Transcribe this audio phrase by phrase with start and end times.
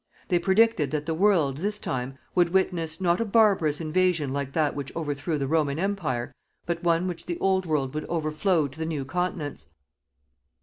[0.29, 4.73] They predicted that the World, this time, would witness, not a barbarous invasion like that
[4.75, 6.33] which overthrew the Roman Empire,
[6.65, 9.67] but one which the Old World would overflow to the New Continents.